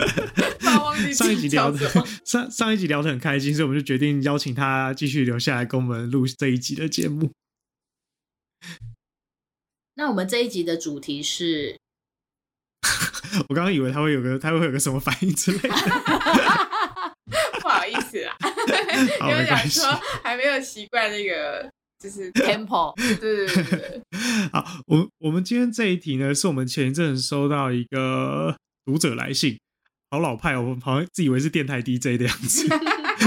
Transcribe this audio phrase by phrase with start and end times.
[1.14, 1.78] 上一集聊的
[2.24, 7.32] 上上一集聊得很开心，所以我们就决定邀请他继续留下来跟我们录这一集的节目。
[9.94, 11.76] 那我们这一集的主题是，
[13.48, 15.68] 我刚刚以为他会有个他会有个什么反应之类的。
[17.60, 18.34] 不好意思啊，
[19.20, 19.84] 因为讲说
[20.22, 24.02] 还没有习惯那个就是 tempo，对对对对。
[24.52, 29.60] 好，我我们今天这一题呢，是我们前一阵收到一个读者来信，
[30.10, 32.66] 好老派哦，我们好像自以为是电台 DJ 的样子，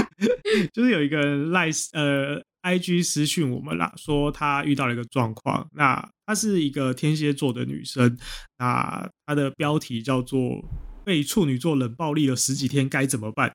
[0.74, 8.16] 就是有一个人赖呃 IG 私讯我们啦，说他遇到了一个状况，那她是一个天蝎座的女生，
[8.58, 10.62] 那她的标题叫做
[11.04, 13.54] 被处女座冷暴力了十几天该怎么办？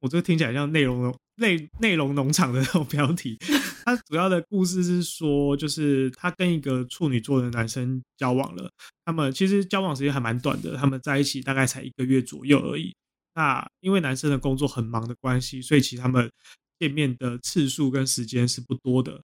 [0.00, 3.38] 我这个听起来像内容内内容农场的那种标题。
[3.84, 8.70] 他主要的故事是说，就是他跟一个处女座的男生交往了，
[9.04, 12.94] 他们其实交往时间还蛮短的，他们在一起大概才一个月左右而已。
[13.34, 16.30] 那因为男生的工作很忙的关系，所以其实他们
[16.78, 19.22] 见面的次数跟时间是不多的。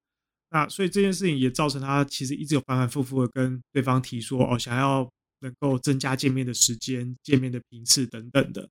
[0.51, 8.69] 那所以这件事情也造成他其实一直有反反复复的跟对方提说，哦，想要能够增加见面的时间、见面的频次等等的。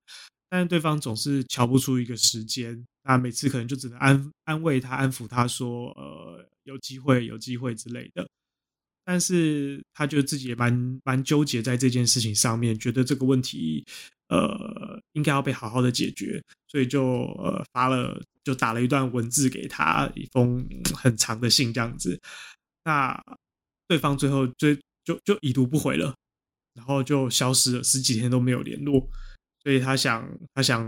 [0.50, 8.28] 但是对方总是瞧不出一个时间，那每次可能就只能安安慰他、安抚他说：“呃，有机会，有机会之类的。”
[9.06, 13.86] 但是他觉得自己也蛮蛮纠结在这件事情上面，觉得这个问题
[14.30, 17.04] 呃应该要被好好的解决，所以就
[17.38, 20.66] 呃发了就打了一段文字给他，一封
[20.96, 22.18] 很长的信这样子。
[22.86, 23.22] 那
[23.88, 26.16] 对方最后就就就已读不回了，
[26.74, 29.06] 然后就消失了，十几天都没有联络。
[29.62, 30.82] 所以他想，他想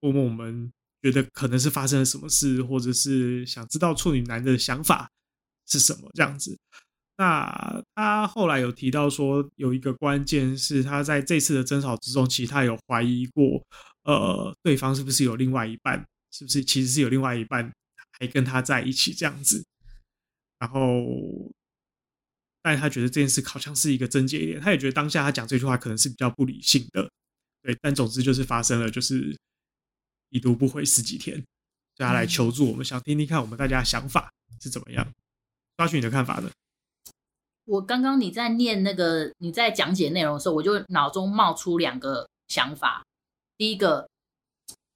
[0.00, 5.10] 问问我们，觉得可能是发生了什么事，或者是想知道处女男的想法
[5.66, 6.58] 是什么这样子。
[7.16, 13.62] 那他后来有提到说，有一个关键是他在这次的争吵之中，其实他有怀疑过，
[14.04, 17.70] 呃，对方是不是有另外一半，是不是其实是有另外一半
[18.18, 19.62] 还跟他在一起这样子。
[20.58, 21.04] 然后，
[22.62, 27.10] 但他觉得这件事好像是一个症结一点，他也觉得当下他讲这句话可能是比较不理性的。
[27.62, 29.36] 对，但总之就是发生了，就是
[30.30, 31.44] 已读不回十几天，
[31.94, 35.06] 叫他来求助，我们想听听看我们大家的想法是怎么样。
[35.76, 36.50] 抓取你的看法呢？
[37.66, 43.04] 我刚刚你在念那个你在讲解内容的时候，我就脑中冒出两个想法。
[43.56, 44.08] 第一个，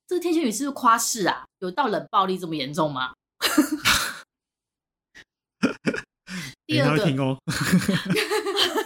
[0.06, 1.45] 这个天蝎女是不是夸饰啊？
[1.61, 3.15] 有到冷暴力这么严重吗？
[6.66, 7.05] 第二个。
[7.22, 7.39] 哦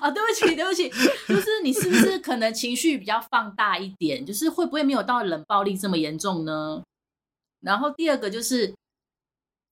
[0.00, 0.88] 啊，对不起，对不起，
[1.28, 4.24] 就是你是不是可能情绪比较放大一点？
[4.24, 6.82] 就是会不会没有到冷暴力这么严重呢？
[7.60, 8.72] 然后第二个就是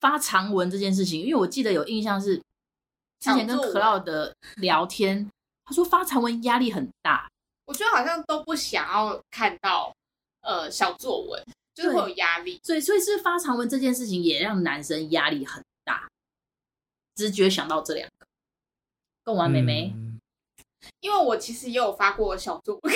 [0.00, 2.36] 发长文这件事情，因为我记得有印象是
[3.20, 5.30] 之前跟 Cloud 的聊天，
[5.64, 7.28] 他说发长文压力很大。
[7.64, 9.92] 我觉得好像都不想要看到
[10.42, 11.44] 呃小作文，
[11.74, 12.60] 就是会有压力。
[12.62, 16.08] 所以，所以是发长文这件事情也让男生压力很大。
[17.16, 18.26] 直觉想到这两个，
[19.24, 19.92] 贡丸妹妹。
[19.96, 20.15] 嗯
[21.00, 22.94] 因为我其实也有发过小作文，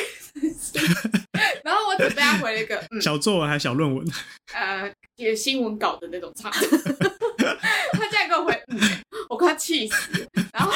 [1.65, 4.07] 然后我只被他回了一个、嗯、小作文还是小论文？
[4.55, 6.51] 呃，写新闻稿的那种差。
[7.93, 8.79] 他竟然给我回，嗯、
[9.29, 10.29] 我快气死。
[10.53, 10.73] 然后，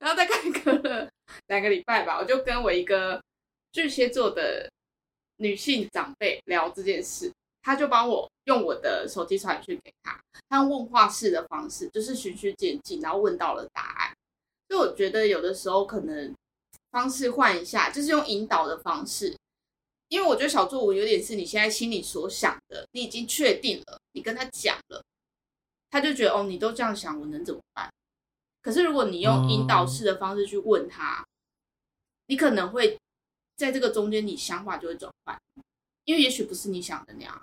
[0.00, 1.08] 然后再隔了
[1.48, 3.20] 两个礼拜吧，我就跟我一个
[3.72, 4.68] 巨蟹座的
[5.36, 10.18] 女性长辈聊这件事，他就帮我用我的手机传讯给他，
[10.48, 14.12] 他用问话式的方式，就是循序渐进，然后问到了答案。
[14.72, 16.34] 所以我觉得有的时候可能
[16.92, 19.36] 方式换一下，就是用引导的方式，
[20.08, 25.04] 因为我觉得小作文有点是你现在心里所想的，你已经确定了，你跟他讲了，
[25.90, 27.92] 他就觉得哦，你都这样想，我能怎么办？
[28.62, 31.22] 可是如果你用引导式的方式去问他，
[32.28, 32.98] 你可能会
[33.56, 35.38] 在这个中间，你想法就会转换，
[36.06, 37.38] 因为也许不是你想的那样。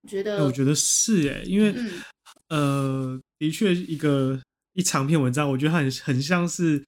[0.00, 2.02] 我觉得，我觉得是哎，因为、嗯、
[2.48, 4.40] 呃，的确一个。
[4.74, 6.84] 一长篇文章，我觉得很很像是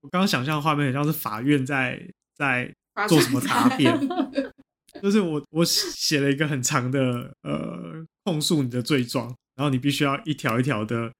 [0.00, 2.02] 我刚刚想象的画面，很像是法院在
[2.34, 2.74] 在
[3.08, 3.96] 做什么答辩，
[5.02, 11.12] 就是我我写了一个很长的呃控诉你的罪状，然后你必须要一条一条的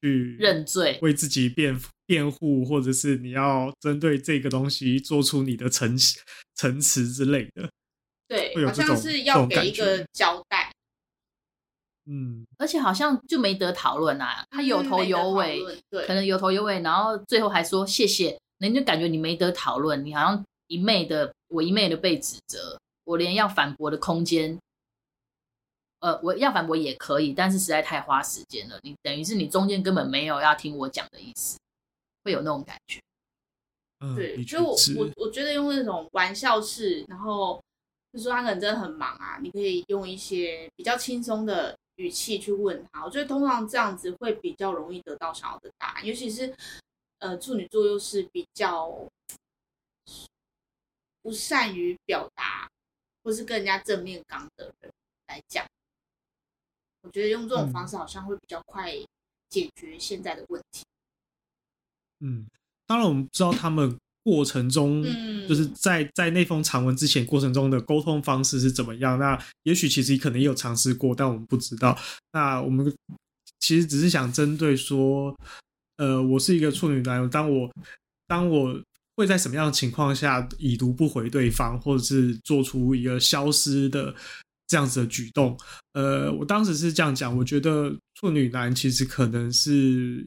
[0.00, 5.96] 去认罪，为自己辩辩护，或者是你要针对这个东西做出你的陈
[6.56, 7.70] 陈词之类的。
[8.28, 10.61] 对，会有这种好像是要给一个交代。
[12.06, 24.58] 嗯，而且好像就没得讨论啊，他有头有尾，对，可能有头有尾，然后最后还说谢谢，人就感觉你没得讨论，你好像一昧的，我一昧的被指责，我连要反驳的空间，
[26.00, 31.56] 呃，我要反驳也可以，但是实在太花时间了，你等于是你中间根本没有要听我讲的意思，
[32.24, 32.98] 会有那种感觉。
[34.00, 37.62] 嗯、对，所以我我我觉得用那种玩笑式，然后
[38.12, 41.76] 就说他可能真的很忙啊，你可以用一些比较轻松的。
[41.96, 46.54] 语气去问他，我觉得通常这样子会比较容易得到想要的答案，尤其是
[47.18, 48.90] 呃处女座又是比较
[51.22, 52.68] 不善于表达
[53.22, 54.92] 或是跟人家正面刚的人
[55.28, 55.66] 来讲，
[57.02, 58.92] 我觉得用这种方式好像会比较快
[59.48, 60.84] 解决现在的问题。
[62.20, 62.46] 嗯，
[62.86, 63.98] 当然我们知道他们。
[64.24, 65.02] 过程中，
[65.48, 69.18] 就是在在那封长文之前过程中的沟通方式是怎么样？
[69.18, 71.98] 那也许其实可能也有尝试过，但我们不知道。
[72.32, 72.94] 那我们
[73.60, 75.36] 其实只是想针对说，
[75.96, 77.70] 呃，我是一个处女男友，当我
[78.28, 78.80] 当我
[79.16, 84.14] 会在什么样的情况下已读不回对方，或者是做出一个消失的
[84.68, 85.58] 这样子的举动？
[85.94, 90.24] 呃，我当时是这样讲，我觉得处女男其实可能是。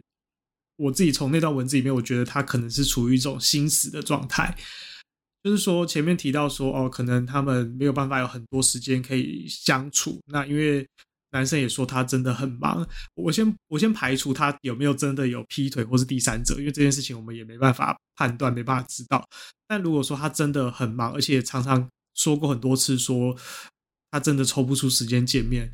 [0.78, 4.56] 我自己从那段文字里面，我觉得他可能是处于一种心死的状态，
[5.44, 10.20] 就是说前面提到说哦，可能他们没有办法有很多时间可以相处。
[10.28, 10.88] 那因为
[11.32, 19.26] 男生也说他真的很忙，我先我先排除他有没有真的有劈腿或是第三者，因为这件事情我们也没办法判断，没办法知道。
[19.68, 23.36] 但如果说他真的很忙，而且常常说过很多次说
[24.12, 25.72] 他真的抽不出时间见面。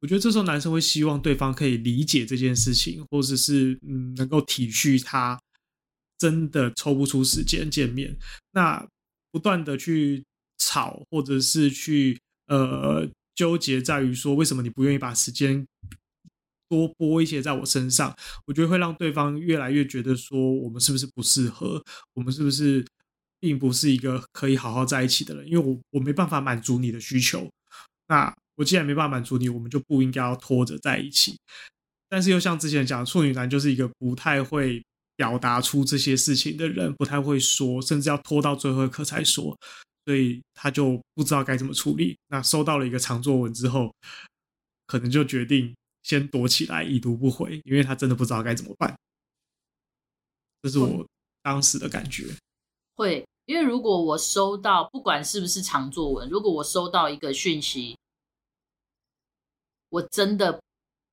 [0.00, 5.40] 我觉得这时候男生会希望对方可以理解这件事情，或者是嗯能够体恤他
[6.18, 8.16] 真的抽不出时间见面。
[8.52, 8.86] 那
[9.32, 10.24] 不断的去
[10.58, 15.66] 吵，或者是去呃纠结在于说为什么你不愿意把时间
[16.68, 18.14] 多拨一些在我身上？
[18.46, 21.82] 我觉得会让对方越来越觉得说我们是不是不适合，
[22.14, 22.84] 我们是不是
[23.40, 25.46] 并不是一个可以好好在一起的人？
[25.46, 27.50] 因为我我没办法满足你的需求。
[28.08, 31.38] 那我既然没办法满足你，我们就不应该要拖着在一起。
[32.08, 34.82] 但是又像之前讲，处女男就是一个不太会
[35.16, 39.58] 表达出这些事情的人，不太会说，甚至要拖到最后一刻才说，
[40.04, 42.16] 所以他就不知道该怎么处理。
[42.28, 43.92] 那收到了一个长作文之后，
[44.86, 45.74] 可能就决定
[46.04, 48.96] 先躲起来，已读不回，因为他真的不知道该怎么办。
[50.62, 51.04] 这是我
[51.42, 52.24] 当时的感觉。
[52.94, 57.96] 会，因为如果我收到，不管是不是长作文，如果我收到一个讯息。
[59.88, 60.60] 我真的，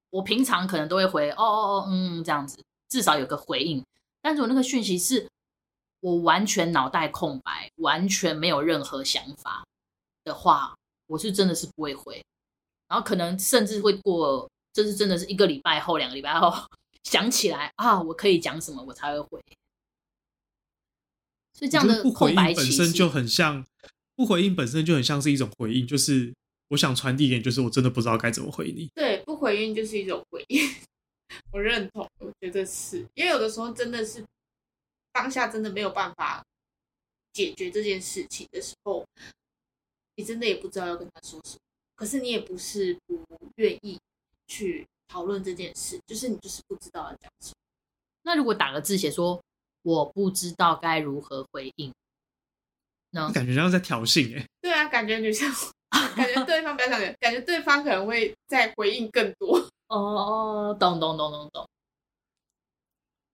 [0.09, 3.83] 我平常可能都会回哦哦哦，嗯，这样子，至少有个回应。
[4.21, 5.27] 但是我那个讯息是
[5.99, 9.63] 我完全脑袋空白，完全没有任何想法
[10.23, 10.75] 的话，
[11.07, 12.23] 我是真的是不会回。
[12.87, 16.51] 然后可能甚至会过，这是真的是一个礼拜后、两个礼拜后
[17.03, 19.41] 想起来啊，我可以讲什么，我才会回。
[21.53, 23.65] 所以这样的空白期本身就很像，
[24.15, 26.33] 不回应本身就很像是一种回应，就是。
[26.73, 28.89] 我想传递一点，就是我真的不知道该怎么回你。
[28.95, 30.59] 对，不回应就是一种回应，
[31.51, 34.25] 我认同，我觉得是因为有的时候真的是
[35.11, 36.43] 当下真的没有办法
[37.31, 39.05] 解决这件事情的时候，
[40.15, 41.59] 你真的也不知道要跟他说什么。
[41.95, 43.23] 可是你也不是不
[43.57, 43.99] 愿意
[44.47, 47.55] 去讨论这件事，就是你就是不知道要讲什么。
[48.23, 49.39] 那如果打个字写说
[49.83, 51.93] 我不知道该如何回应，
[53.11, 54.47] 那感觉像在挑衅哎。
[54.59, 55.47] 对啊，感觉女生。
[56.17, 59.57] 感觉对方不要想，感觉对方可能会再回应更多。
[59.87, 61.69] 哦哦，懂懂懂懂懂。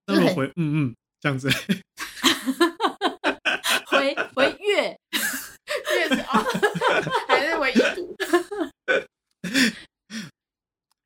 [0.08, 1.50] 那我回嗯嗯这样子。
[3.88, 4.98] 回回月
[5.96, 6.44] 月是啊，
[7.28, 8.16] 还是回一读？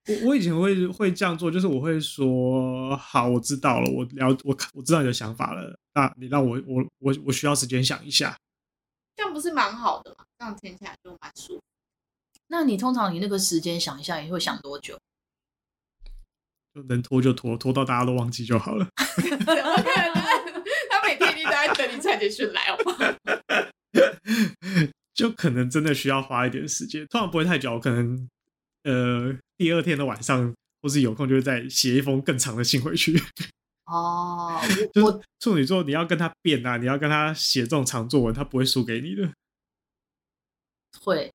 [0.06, 5.78] 我我以前会会这样做，就是我会说好，我知道了，我了我我知道你的想法了。
[5.94, 8.36] 那你让我我我我需要时间想一下。
[9.16, 10.26] 这样不是蛮好的吗？
[10.38, 11.62] 这样听起来就蛮舒服。
[12.48, 15.00] 那你通常你那个时间想一下，你会想多久？
[16.74, 18.88] 就能拖就拖，拖到大家都忘记就好了。
[20.90, 22.98] 他每天一定都在等你蔡杰勋来，好吗？
[25.14, 27.80] 就可能真的需要花一点时间，通常不会太久。
[27.80, 28.28] 可能
[28.84, 30.52] 呃，第二天的晚上，
[30.82, 33.22] 或是有空，就会再写一封更长的信回去。
[33.86, 34.60] 哦，
[34.94, 39.30] 就是处女座，你要跟他辩啊，你要跟他写这种长作文，他不会输给你的。
[41.02, 41.34] 会，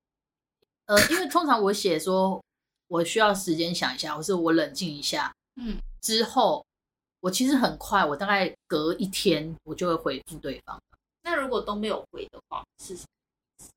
[0.85, 2.43] 呃，因为通常我写说，
[2.87, 6.65] 我需要时间想一下，或是我冷静一下，嗯，之后
[7.19, 10.81] 我其实很快，我大概隔一天我就会回复对方。
[11.21, 13.67] 那如果都没有回的话，是什么？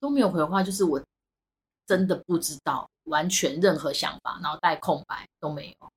[0.00, 1.02] 都没有回的话，就是我
[1.86, 5.90] 真的不知道，完全任何想法，脑袋空白都没有。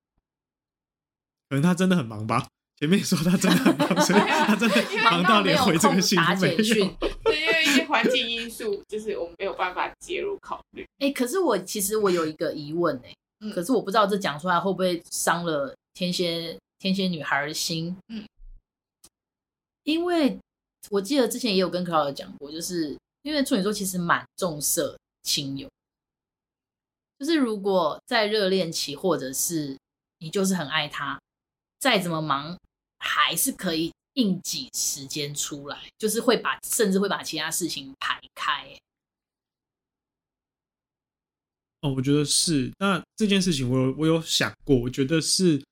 [1.49, 2.47] 可能他真的很忙吧？
[2.77, 6.57] 前面说他真的很忙，所以 他真的忙到连回这个信都没有。
[7.23, 10.83] 对，因为 一些环境因素，就是我们没有办法介入考虑。
[10.99, 17.93] 哎、欸，可是我其实我有一个疑问哎、欸，嗯、可是我不知道这讲出来会不会伤了天蝎天蝎女孩的心。
[18.07, 18.23] 嗯，
[19.83, 20.37] 因为
[20.89, 25.67] 我记得之前也有跟克劳德讲过，就是因为处女座其实蛮重色轻友，
[27.17, 29.75] 就是如果在热恋期，或者是
[30.19, 31.19] 你就是很爱他，
[31.79, 32.57] 再怎么忙。
[33.01, 38.77] 还是可以硬挤时间出来，就是会把，甚至会把其他事情排开。
[41.79, 42.69] 哦，我觉得是。
[42.77, 45.63] 那这件事情我有我有想过，我觉得是，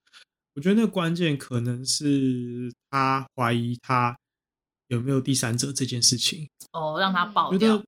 [0.54, 4.18] 我觉得那个关键可能是他怀疑他
[4.88, 6.48] 有没有第三者这件事情。
[6.72, 7.84] 哦，让他爆掉。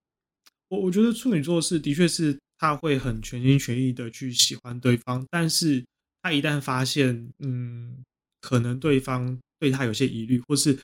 [0.67, 5.85] 我我觉得处女座是的确是他会很全心全意的去喜欢对方，但是
[6.21, 8.03] 他一旦发现，嗯。
[8.41, 10.79] 可能对方对他有些疑虑，或是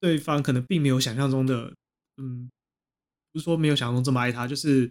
[0.00, 1.74] 对方可能并没有想象中的，
[2.16, 2.50] 嗯，
[3.32, 4.90] 不是说没有想象中这么爱他，就是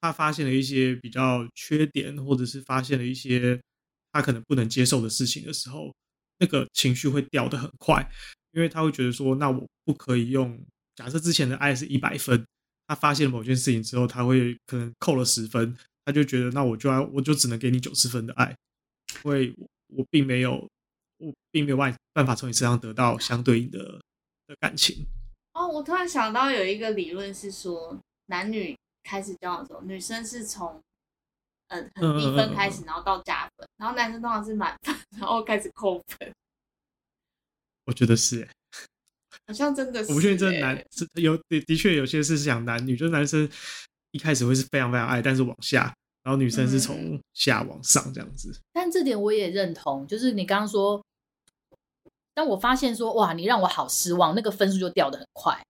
[0.00, 3.60] 他发现了一些比较缺点，或者是发现了一些
[4.12, 5.94] 他可能不能接受的事情的时候，
[6.38, 8.08] 那个情绪会掉得很快，
[8.52, 10.60] 因为他会觉得说，那我不可以用，
[10.96, 12.44] 假设之前的爱是一百分，
[12.86, 18.56] 他发现某件事情之后，他会可能扣了十分，他就觉得那我就要，我就只能给你九十分的爱，
[19.24, 19.54] 因为
[19.88, 20.68] 我并没有。
[21.18, 23.78] 我并没有办办法从你身上得到相对应的
[24.46, 25.06] 的感情。
[25.52, 27.96] 哦，我突然想到有一个理论是说，
[28.26, 30.80] 男女开始交往的时候，女生是从
[31.68, 36.32] 呃很低分开始，然后到加分，然后男生通常是满分，然后开始扣分。
[37.86, 38.50] 我觉得是，哎，
[39.46, 40.10] 好像真的是。
[40.10, 43.48] 我不确定这男是有的的确有些是讲男女，就是男生
[44.12, 45.92] 一开始会是非常非常爱，但是往下。
[46.24, 50.06] 然后女生是从下往上这样子，嗯，但这点我也认同。
[50.06, 51.02] 就是你刚刚说，
[52.38, 55.60] 当我发现说哇，你让我好失望，那个分数就掉的很快。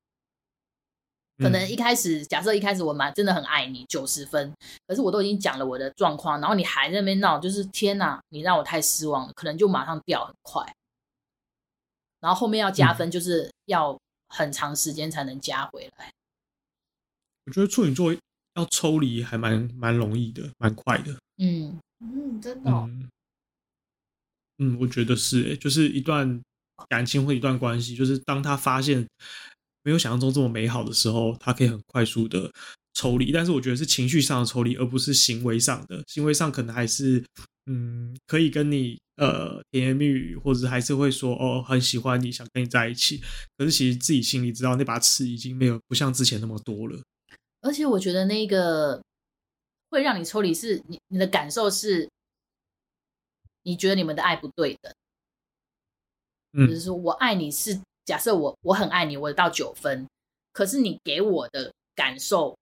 [1.39, 4.53] 可能一开始，嗯、假设一开始我蛮真的很爱你，九十分，
[4.87, 10.63] 可是我都已经讲了我的状况，然后你还在那边闹，就是天哪，你让我太失望了，可能就马上掉很快。
[12.21, 13.99] 然后后面要加分，就是要
[14.29, 16.13] 很长时间才能加回来。
[17.47, 18.15] 我觉得处女座。
[18.55, 21.17] 要抽离还蛮蛮容易的，蛮快的。
[21.37, 23.09] 嗯嗯，真的、哦嗯。
[24.59, 26.43] 嗯，我觉得是、欸，就是一段
[26.89, 29.07] 感情或一段关系，就是当他发现
[29.83, 32.51] 没有想象中这么美好的时候，他可以很快速的
[32.95, 33.33] 抽离。
[33.33, 36.03] 但是我觉得是情绪上的抽离，而不是行为上的。
[36.07, 37.25] 行为上可能还是
[37.67, 43.21] 嗯，可以跟你呃甜言蜜语，或者还是会说哦很喜欢你，想跟你在一起。
[43.57, 47.03] 可是其实自己心里知道，那把尺已经没有不像之前那么多了。
[47.61, 49.03] 而且我觉得那个
[49.91, 52.09] 会让你抽离，是你你的感受是，
[53.65, 54.93] 你觉得你们的爱不对等，
[56.53, 60.07] 嗯，就是说我爱你是假设我我很爱你，我到九分，
[60.53, 62.57] 可是你给我的感受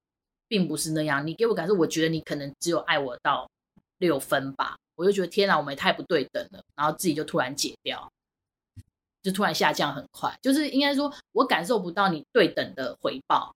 [0.47, 3.49] 并不是那样，你给我感受，我觉得你可能只有爱我到
[3.97, 8.11] 六分吧，我就觉得天哪，我们也太不对等了，然后自己就突然解掉，
[9.23, 13.53] 就突然下降很快，就是应该说我感受不到你对等的回报。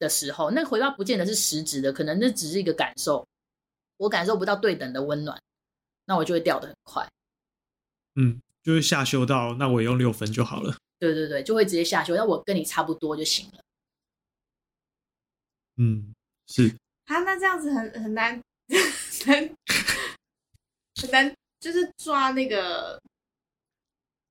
[0.00, 3.22] 的时候，那个回报不见得是实质的，可能那只是一个感受，
[3.98, 5.38] 我感受不到对等的温暖，
[6.06, 7.06] 那我就会掉得很快。
[8.14, 10.76] 嗯，就会下修到那我也用六分就好了。
[10.98, 13.60] 对对对，就会直接下修，那我跟你差不多就行了。
[15.76, 16.12] 嗯，
[16.46, 16.76] 是。
[17.06, 18.40] 啊，那这样子很很难，
[19.24, 19.56] 很
[21.00, 23.00] 很难，就是抓那个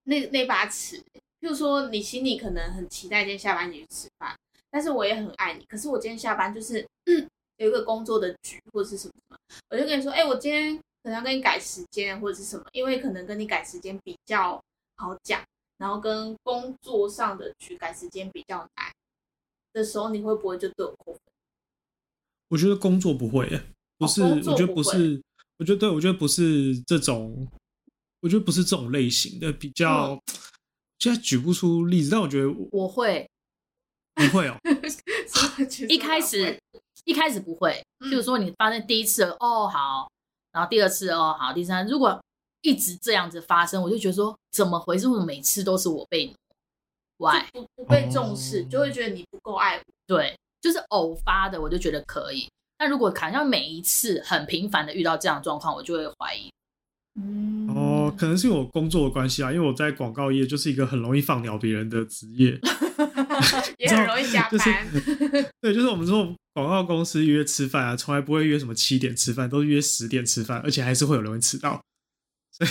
[0.04, 0.98] 那那把尺。
[1.42, 4.36] 譬如说，你心里可能很期待今天下班你去吃饭。
[4.70, 6.86] 但是我也很爱你，可是我今天下班就是
[7.58, 9.38] 有一个工作的局或者是什么什么，
[9.72, 14.64] 我就跟你说，哎、欸，我今天可能要跟你改时间或者是什么，因为可能跟你改时间比较
[14.96, 15.44] 好讲，
[15.80, 18.94] 然后跟工作上的去改时间比较难
[19.74, 21.20] 的时候，你会不会就对我扣分？
[22.50, 23.50] 我觉得工作不会，
[23.98, 25.20] 不是，哦、不我觉得不是，
[25.58, 27.48] 我觉得对，我觉得不是这种，
[28.20, 30.22] 我觉得不是这种类型的比较，嗯、
[31.00, 33.28] 现在举不出例子，但我觉得我，我会。
[34.16, 34.58] 不会哦，
[35.88, 36.60] 一开始
[37.06, 40.12] 一开始不会，就是说你发生第一次哦好，
[40.60, 42.22] 然后第二次哦好，第三如果
[42.64, 45.08] 一直这样子发生，我就觉得说怎么回事？
[45.08, 46.36] 为什么每次都是我被你
[47.18, 49.84] why 不不被重视，就会觉得你不够爱我。
[50.06, 52.50] 对，就是偶发的，我就觉得可以。
[52.78, 56.52] 但如果好像每一次很频繁的遇到这样的状况，我就会怀疑。
[57.16, 57.74] 嗯
[58.10, 62.60] 哦，可能是我工作的关系啊，因为我在广告业就是一个很容易放鸟别人的职业。
[63.78, 64.52] 也很容易加班。
[64.52, 64.60] 就
[65.00, 71.82] 是、 对，就是我们说广告公司约吃饭啊，从来不会约什么七点吃饭，都是约十点吃饭，而且还是会有人会迟到。
[72.52, 72.70] 所以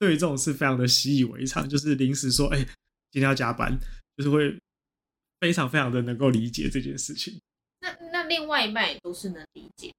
[0.00, 2.64] 对于这种事非常的习以为常，就是临时说，哎、欸，
[3.12, 3.78] 今天要加班，
[4.16, 4.58] 就是会
[5.38, 7.40] 非常非常的能够理解这件事情。
[7.80, 9.92] 那那另外一半也都是能理解。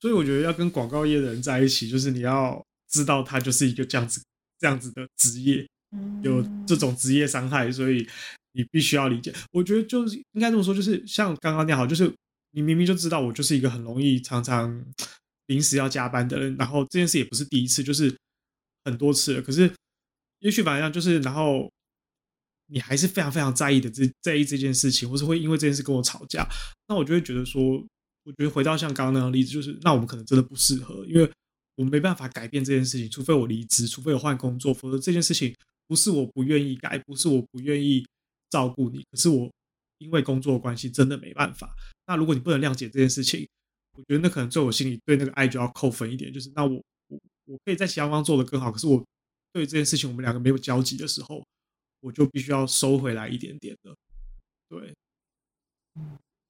[0.00, 2.62] 所以我觉得要跟广告业的人在一起，就是你要
[2.94, 4.22] 知道他就是一个这样子
[4.60, 5.66] 这样子的职业，
[6.22, 8.06] 有这种职业伤害，所以
[8.52, 9.34] 你必须要理解。
[9.50, 12.08] 我觉得就是应该这么说，就是像刚刚那样好，就是
[12.52, 14.80] 你明明就知道我就是一个很容易常常
[15.48, 18.16] 临时要加班的人，然后这件事也不是第一次，就是
[18.84, 19.42] 很多次了。
[19.42, 19.68] 可是
[20.38, 21.68] 也许反正就是，然后
[22.68, 26.48] 你还是非常非常在意的这在意这件事情，或是会因为这件事跟我吵架，
[26.86, 27.84] 那我就会觉得说。
[28.26, 31.30] 我觉得回到像刚刚那样的例子，就是那我们可能真的不适合，因为
[31.76, 35.54] 我没办法改变这件事情，除非我离职，除非我换工作，否则这件事情
[35.86, 38.06] 不是我不愿意改，不是我不愿意
[38.50, 39.50] 照顾你，可是我
[39.98, 41.74] 因为工作关系真的没办法。
[42.06, 43.48] 那如果你不能谅解这件事情，
[43.96, 49.04] 我觉得那可能在我心里对那个爱就要扣分一点，就是那我我我可以在其他地方做得更好，可是我
[49.52, 51.44] 对这件事情我们两个没有交集的时候，
[52.00, 53.96] 我就必须要收回来一点点的，
[54.68, 54.94] 对。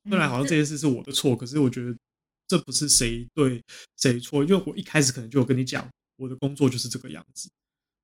[0.08, 1.96] 虽然好像这件事是我的错，可是我觉得
[2.46, 3.62] 这不是谁对
[3.96, 7.50] 谁错，因为我一开始可能就有跟你讲，我的工作就是这个样子。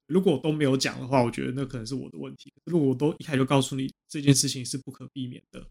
[0.07, 2.53] 如果我都没有讲的话，我觉得那可能是我的问题。
[2.65, 5.65] 如果我都一开始就告诉你这件事情是不可避免的，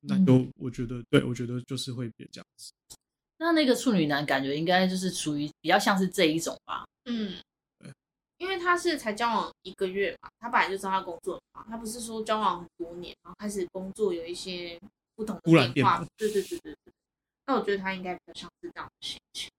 [0.00, 2.72] 那就我觉得，对，我觉得就是会变这样子。
[3.38, 6.86] 那那个处女男感觉应该就是属于比较像是这一种吧？
[7.04, 7.36] 嗯。
[8.38, 14.76] 因为他是才交往一个月嘛，他本来就知道他工作嘛，他不是说交往很多年，然后开始工作有一些
[15.14, 16.04] 不同的变化。
[16.16, 16.76] 对对对对对。
[17.46, 19.50] 那我觉得他应该比较像是这样的心情。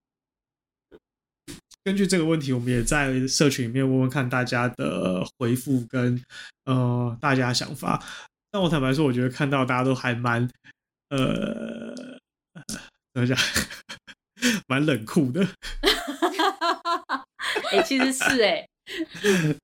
[1.84, 6.24] 根据这个问题，我们也在社群里面问问看大家的回复跟
[6.64, 8.02] 呃大家想法。
[8.52, 10.50] 但我坦白说，我觉得看到大家都还蛮
[11.10, 11.94] 呃
[13.14, 13.38] 怎么讲，
[14.68, 15.46] 蛮冷酷的。
[17.72, 18.66] 哎、欸，其实是哎、
[19.24, 19.58] 欸。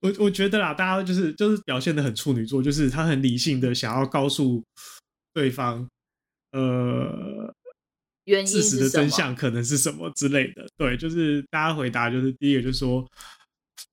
[0.00, 4.62] 我我觉得啦，大家就是就是表现的很处女座，就是他很理性的想要告诉
[5.32, 5.88] 对方，
[6.54, 7.54] 呃，
[8.24, 10.66] 原因事实的真相可能是什么之类的。
[10.76, 13.04] 对，就是大家回答就是第一个就是说，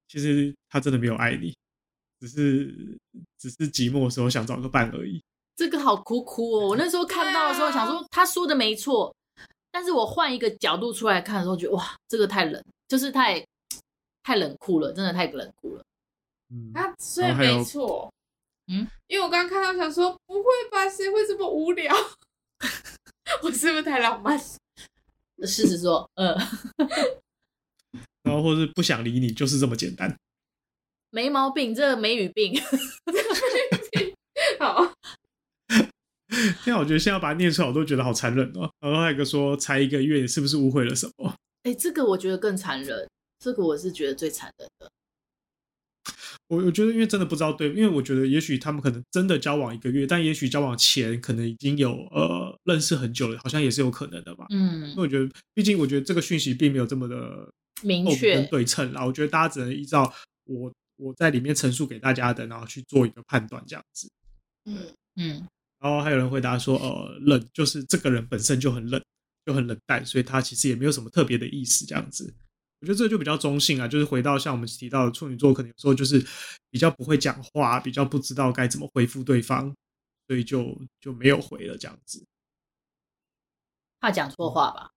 [0.07, 1.53] 其实他真的没有爱你，
[2.19, 2.97] 只是
[3.37, 5.21] 只是寂寞的时候想找个伴而已。
[5.55, 6.67] 这个好苦苦哦！
[6.69, 9.13] 我那时候看到的时候想说他说的没错，
[9.71, 13.43] 但是我换一个角度出来看的时候，觉得哇，这个太冷，就是太。
[14.23, 15.83] 太冷酷了，真的太冷酷了。
[16.53, 18.07] 嗯，啊，所以没错。
[18.67, 20.87] 嗯，因为我刚刚看到想说，不会吧？
[20.87, 21.91] 谁会这么无聊？
[23.43, 24.39] 我是不是太浪漫？
[25.43, 26.35] 事实说，呃。
[28.23, 30.15] 然后或是不想理你，就是这么简单。
[31.09, 32.53] 没毛病，这个梅雨病。
[34.59, 34.93] 好。
[36.63, 38.71] 天啊，我觉得现在把它念出来，我都觉得好残忍哦。
[38.79, 41.35] 然后还有一个说，才一个月，你是不是误会了什么？
[41.63, 43.09] 哎，这个我觉得更残忍。
[43.39, 44.89] 这个我是觉得最残忍的。
[46.51, 54.47] 我我觉得，因为真的不知道对，因为我觉得也许他们可能真的交往一个月，但也许交往前可能已经有呃认识很久了，好像也是有可能的吧。
[54.49, 57.49] 嗯，因为我觉得，毕竟我觉得这个讯息并没有这么的
[57.83, 59.05] 明确跟对称啦。
[59.05, 64.11] 我觉得大家只能依照我我在里面陈述给大家的，然后去做一个判断，这样子。
[64.65, 64.77] 嗯
[65.15, 65.47] 嗯。
[65.79, 69.01] 然后还有人回答说，呃，冷就是这个人本身就很冷，
[69.45, 72.31] 就很冷淡，所以他其实也没有什么特别的意思，这样子。
[72.81, 76.19] 我觉得这就比较中性啊，就是回到像我们提到的处女座，可能有时候就是
[76.71, 79.71] 比较不会讲话，比较不知道该怎么回复对方，
[80.27, 82.25] 所以就就没有回了这样子。
[83.99, 84.89] 怕讲错话吧。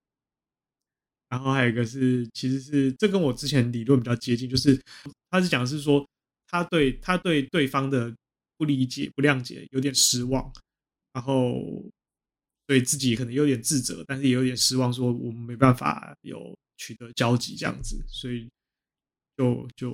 [1.29, 4.81] 然后还有一个是，其实是这跟我之前理论比较接近，就是
[5.29, 6.09] 他是讲的是说，
[6.47, 8.11] 他对他对对方的
[8.57, 10.51] 不理解、不谅解有点失望，
[11.13, 11.61] 然后
[12.67, 16.57] 对自己可能有点自责，但是也有点失望，说我们没办法有。
[16.77, 18.51] 取得交集这样子，所以
[19.37, 19.93] 就就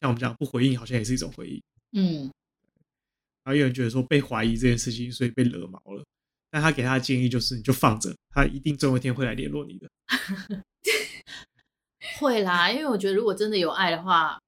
[0.00, 1.62] 像我们讲，不回应好像也是一种回应。
[1.92, 2.30] 嗯，
[3.44, 6.04] 然后有人觉得说被怀疑这件事情，所以被惹毛了。
[6.50, 9.90] 但他给他的建议就是，你就放着，他一定总有一天会来联络你的。
[12.18, 14.38] 会啦，因为我觉得如果真的有爱的话，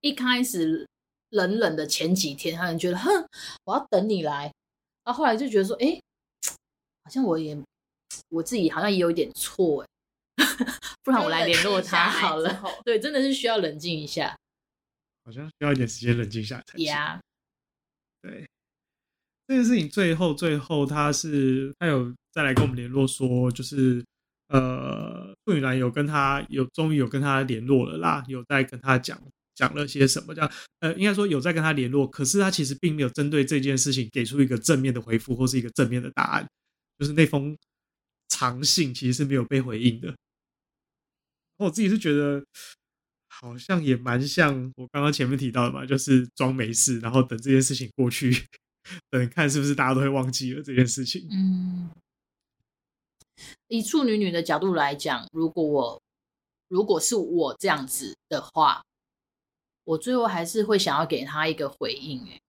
[0.00, 0.88] 一开始
[1.28, 3.10] 冷冷的前几天，他可能觉得哼，
[3.64, 4.52] 我要等你来，
[5.04, 6.00] 然后后来就觉得说，哎、欸，
[7.04, 7.56] 好像我也
[8.30, 9.88] 我自己好像也有一点错哎。
[11.04, 12.62] 不然我来联络他 好了。
[12.84, 14.36] 对，真的是需要冷静一下。
[15.24, 16.86] 好像需要一点时间冷静下来才行。
[16.86, 17.18] Yeah.
[18.22, 18.48] 对，
[19.46, 24.04] 这件事情最后最后他是他有再来跟我们联络说，就是
[24.48, 29.20] 呃，处女兰有跟他有终于有跟他联络了啦，有在跟他讲
[29.54, 36.48] 讲了些什么，这样呃，应该说有在跟他联络，可是他其实并没有针对这件事情给出一个正面的回复或是一个正面的答案，
[36.98, 37.56] 就是那封
[38.28, 40.14] 长信其实是没有被回应的。
[41.58, 42.44] 我自己是觉得
[43.28, 48.46] 好像也蛮像我刚刚前面提到的嘛，就是装没事，然后等这件事情过去，
[49.10, 51.28] 等看是不是大家都会忘记了这件事情。
[51.30, 51.90] 嗯，
[53.68, 56.02] 以处女女的角度来讲，如果我
[56.68, 58.82] 如果是我这样子的话，
[59.84, 62.40] 我最后还是会想要给他一个回应，哎，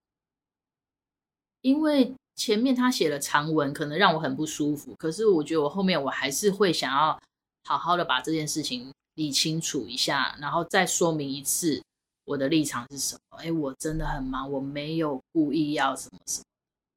[1.62, 7.20] 因为前面他写了长文，可能让我很不舒服，可是我觉得我后面我还是会想要
[7.64, 11.82] 好好的把这件事情理清楚一下，然后再说明一次
[12.24, 13.36] 我的立场是什么。
[13.36, 16.44] 哎，我真的很忙，我没有故意要什么什么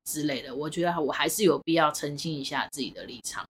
[0.06, 0.56] 之类的。
[0.56, 3.46] 我觉得我还是有必要澄清一下自己的立场。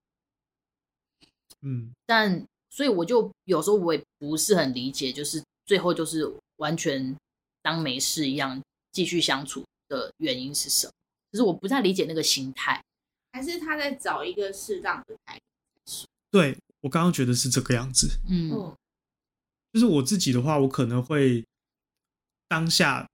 [1.62, 7.16] 嗯，但所以我就有时候我也不是很理解，就是最后就是完全
[7.62, 8.60] 当没事一样
[8.92, 10.94] 继续相处的原因是什么？
[11.32, 12.84] 就是我不太理解那个心态，
[13.34, 16.08] 还是他在找一个适当的态度？
[16.32, 16.58] 对。
[16.84, 18.50] 我刚刚觉得是这个样子，嗯，
[19.72, 21.42] 就是我自己的话，我可能会
[22.50, 23.08] 当下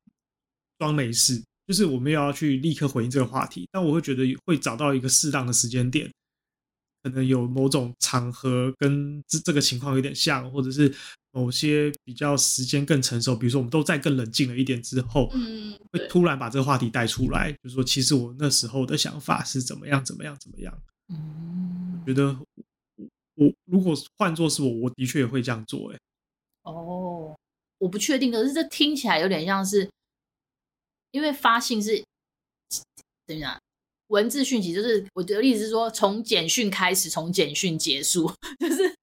[0.79, 6.11] 装没事，就是我没有要去立刻回应这个话题，但我会觉得会找到一个适当的时间点，
[7.03, 10.91] 可能有某种场合跟这这个情况有点像，或者是
[11.31, 20.75] 某些比较时间更成熟，比如说我们都再更冷静了一点之后，嗯，会突然把这个话题带出来，就是说其实我那时候的想法是怎么样，怎么样，怎么样，
[21.09, 22.35] 嗯，我觉得。
[23.39, 25.91] 我如果换做是我，我的确也会这样做。
[25.93, 25.99] 哎，
[26.63, 27.33] 哦，
[27.77, 29.89] 我不确定，可是这听起来有点像是，
[31.11, 32.03] 因为发信是
[33.25, 33.57] 怎么样？
[34.07, 38.93] 文字讯息就是我的意思是说，从简讯开始，从简讯结束， 就是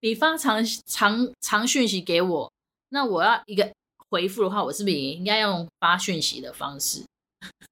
[0.00, 2.50] 你发长长长讯息给我，
[2.88, 3.70] 那我要一个
[4.08, 7.04] 回复的话，我是不是也应该用发讯息的方式？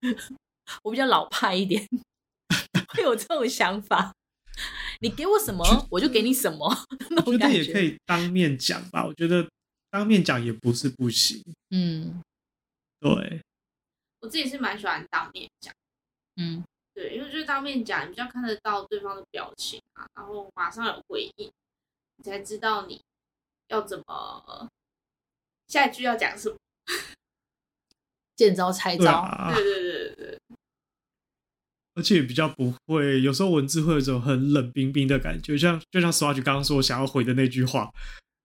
[0.82, 1.88] 我比较老派一点，
[2.92, 4.12] 会有这种想法。
[5.00, 6.66] 你给我什么，我就给你什么。
[7.26, 9.04] 我觉得也可以当面讲吧。
[9.04, 9.48] 我觉得
[9.90, 11.42] 当面讲也不是不行。
[11.70, 12.22] 嗯，
[13.00, 13.40] 对。
[14.20, 15.74] 我自己是蛮喜欢当面讲。
[16.36, 21.50] 嗯，对，因为就是当面讲，你比较看得到对方的表情啊，然后马上有回应，
[22.16, 23.00] 你才知道你
[23.68, 24.68] 要怎么
[25.68, 26.56] 下一句要讲什么。
[28.36, 29.12] 见招拆招。
[29.12, 30.38] 啊、对对对对。
[31.94, 37.90] 而且比较不会，有时候文字会有一种很冷冰冰的感觉，像就像 Swatch 刚刚说想要回的那句话，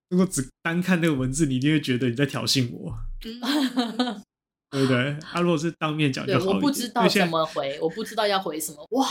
[0.09, 5.17] 如果只单看那个文字，你一定会觉得你在挑衅我，对不对？
[5.31, 6.55] 啊，如果是当面讲就好一点。
[6.55, 8.85] 我不知道怎么回，我不知道要回什么。
[8.91, 9.07] 哇，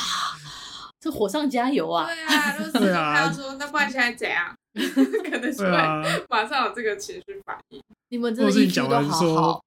[1.00, 2.06] 这火上加油啊！
[2.06, 4.54] 对啊，如果 是他要说，那不然现在怎样？
[4.78, 7.82] 可能是会马上有这个情绪反应。
[8.10, 9.64] 你们真的一句都好好。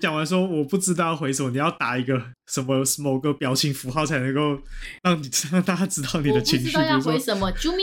[0.00, 4.60] 讲完说我不知道要回什么，你要打一个什么某个表情符号才能够
[5.02, 6.66] 让你让大家知道你的情绪。
[6.66, 7.82] 不知道要回什么，啾咪。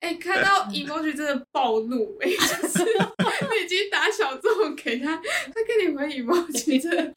[0.00, 5.22] 哎，看到 emoji 真的暴怒 哎、欸，就是你已经打小众给他，他
[5.66, 7.14] 跟你回 emoji 真的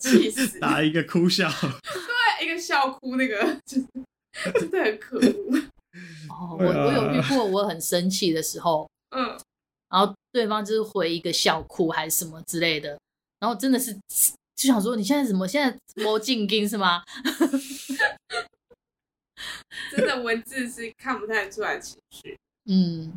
[0.00, 0.58] 气死。
[0.58, 5.58] 打一个哭笑，对，一个笑哭那个，真的真的很可恶。
[6.28, 9.38] 哦，我我有遇过我很生气的时候，嗯。
[9.88, 12.98] 然后对方就是回一个笑哭还是什么之类的，
[13.38, 13.92] 然后真的是
[14.56, 17.02] 就想说，你现在怎么现在摸镜镜是吗？
[19.90, 22.36] 真的文字是看不太出来情绪。
[22.66, 23.12] 嗯，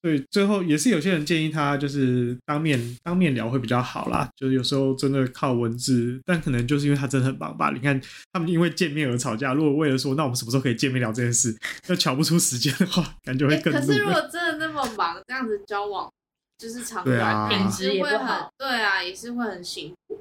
[0.00, 7.70] 对，最后也是有些人建议他就是当面当面聊会比较好啦，就是有时候真的靠文字，但可能就是因为他真的很忙吧。
[7.70, 8.00] 你看
[8.32, 11.54] 他们因为见面而吵架，如果为了说那我们什么时候可以见面聊这件事，
[11.88, 13.72] 要瞧不出时间的话，感觉会更。
[13.72, 16.10] 可是如果真的那么忙，这样子交往。
[16.58, 20.20] 就是长短品质也会很，对啊，也是会很辛苦。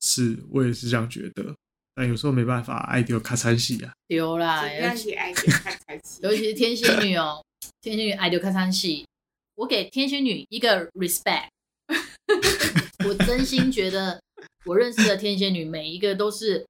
[0.00, 1.54] 是我也是这样觉得，
[1.94, 7.42] 但有时候没办法，爱丢卡餐戏啊，丢啦，尤其爱丢卡餐戏， 尤其是天蝎女哦，
[7.80, 9.06] 天蝎女爱丢卡餐戏，
[9.54, 11.48] 我给天蝎女一个 respect，
[13.08, 14.22] 我真心觉得
[14.66, 16.66] 我认识的天蝎女每一个都是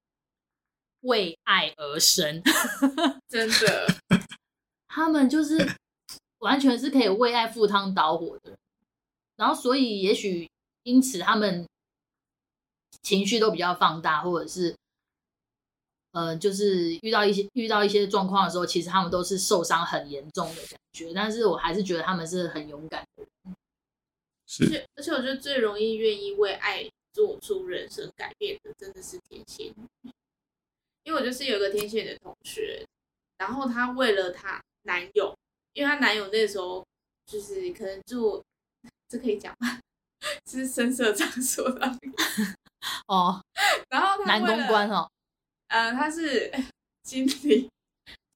[1.01, 2.41] 为爱而生，
[3.27, 3.93] 真的，
[4.87, 5.69] 他们就是。
[6.39, 8.59] 完全是可以为爱赴汤蹈火的人，
[9.35, 10.49] 然后所以也许
[10.83, 11.67] 因此他们
[13.01, 14.75] 情绪都比较放大，或者是
[16.11, 21.13] 呃，就是遇到一些遇到一些状况的时候，其实他们都是受伤很严重的感觉。
[21.13, 23.55] 但是我还是觉得他们是很勇敢的人。
[24.47, 30.11] 是，而且而且我觉得最容易愿意为爱做出人生改变的，真的是天蝎女。
[31.03, 32.85] 因为我就是有个天蝎的同学，
[33.37, 35.35] 然后她为了她男友。
[35.73, 36.85] 因为她男友那时候
[37.25, 38.43] 就是可能住
[39.07, 39.79] 这可以讲吗？
[40.45, 41.97] 这是深色场所的
[43.07, 43.41] 哦。
[43.89, 45.09] 然后男公关哦，
[45.67, 46.51] 呃，他是
[47.03, 47.69] 经理，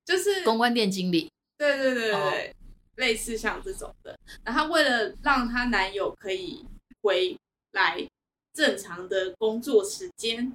[0.05, 1.29] 就是公关店经理。
[1.57, 2.53] 对对对对对，哦、
[2.95, 4.17] 类似像这种的。
[4.43, 6.65] 然后为了让她男友可以
[7.01, 7.37] 回
[7.71, 8.05] 来
[8.53, 10.51] 正常的工作时间，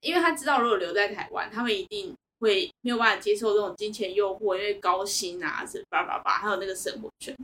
[0.00, 7.34] 因为她知道如果留在台湾，他们一定会没有办法接受这种金钱诱惑，因为高薪啊，是叭叭叭，还有那个生活圈。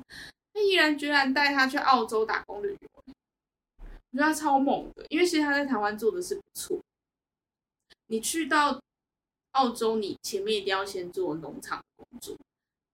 [0.53, 6.81] 他毅然决然带他去澳洲打工旅游，我觉得他超猛的，因为其实他在台湾做的是不错。
[8.09, 8.81] 你去到
[9.53, 12.37] 澳洲，你前面一定要先做农场工作。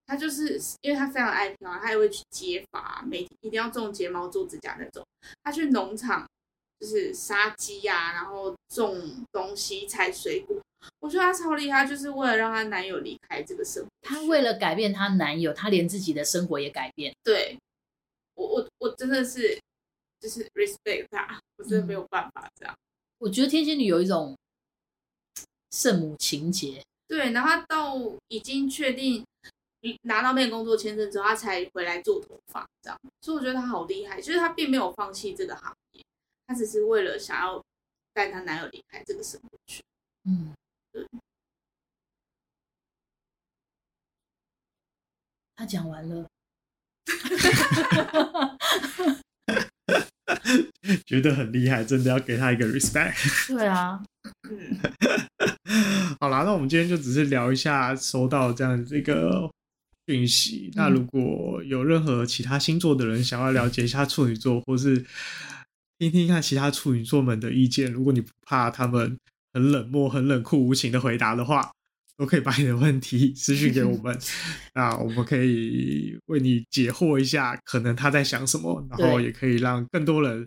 [0.06, 5.02] 他就是因为他非常爱漂，他也会去接发，每天一定要种睫毛、做指甲那种。
[5.42, 6.28] 他去农场
[6.78, 10.54] 就是杀鸡呀，然后种东西、采水果。
[11.00, 13.88] 我觉得她超厉害，就是为了让她男友离开这个生活。
[14.02, 17.14] 她为了改变她男友，她连自己的生活也改变。
[17.22, 17.58] 对，
[18.34, 19.58] 我我我真的是
[20.20, 22.74] 就是 respect 她，我真的没有办法这样。
[22.74, 22.78] 嗯，
[23.18, 24.36] 我觉得天蝎女有一种
[25.72, 26.82] 圣母情结。
[27.06, 27.94] 对，然后他到
[28.28, 29.24] 已经确定。
[30.04, 34.18] 拿到那个工作签证之后，她才回来做头发，这样，所以我觉得她好厉害。
[34.18, 36.02] 就是她并没有放弃这个行业，
[36.46, 37.62] 她只是为了想要
[38.14, 39.82] 带她男友离开这个生活去。
[40.24, 40.54] 嗯，
[40.94, 41.04] 对。
[45.56, 46.28] 他讲完了，
[51.04, 53.48] 觉得很厉害，真的要给他一个 respect。
[53.48, 54.02] 对啊，
[54.48, 54.78] 嗯，
[56.20, 59.50] 好啦，那我们今天就只是聊一下收到这样这个。
[60.06, 60.70] 讯息。
[60.74, 65.02] 那如果有任何其他星座的人想要了解一下处女座，或是
[65.98, 69.18] 听听看其他处女座们的意见，如果你不怕他们
[69.54, 71.72] 很冷漠、很冷酷无情的回答的话，
[72.18, 74.18] 都可以把你的问题私讯给我们，
[74.74, 80.46] 那我们可以为你解惑一下，可能他在想什么，然后也可以让更多人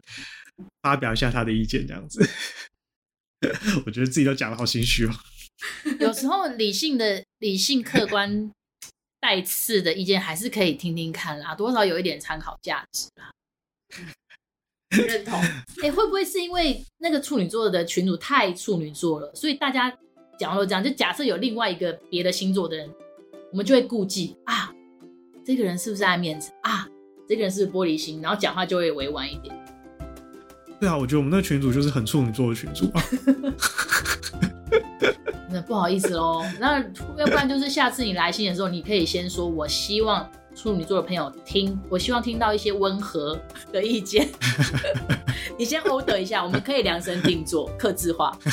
[0.83, 2.29] 发表一下他的意见，这样子。
[3.87, 5.11] 我觉得自己都讲得好心虚哦。
[5.99, 8.51] 有时候理性的、理性客观。
[9.19, 13.31] 带刺的意见还是可以听听看啦，多少有一点参考价值啦。
[14.89, 15.39] 认同。
[15.39, 19.91] 哎、欸，会不会是因为那个处女座的群主太处女座了，所以大家
[20.37, 22.89] 讲到这样，就假设有另外一个别的星座的人，
[23.51, 24.71] 我们就会顾忌啊，
[25.45, 26.87] 这个人是不是爱面子啊？
[27.27, 28.21] 这个人是不是玻璃心？
[28.21, 29.53] 然后讲话就会委婉一点。
[30.79, 33.03] 对啊，我觉得我们那群主就是很处女座的群主啊。
[35.49, 36.79] 那不好意思喽，那
[37.17, 43.39] 要不然就是下次你来信的时候，你可以先说，我希望处女座的朋友听，我希望听到一些温和
[43.71, 44.27] 的意见。
[45.55, 48.35] 你先 order 一下，我们可以量身定做，刻字化。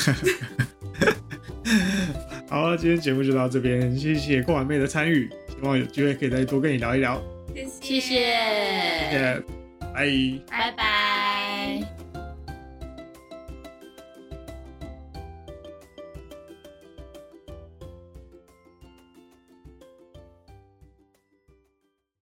[2.47, 7.19] 好，今天节目就到这边，谢谢过完妹的参与，希望有机会可以再多跟你聊一聊。
[7.55, 8.09] 谢谢，谢谢，谢
[9.09, 9.43] 谢，
[9.79, 10.05] 拜拜。
[10.47, 11.14] 拜拜。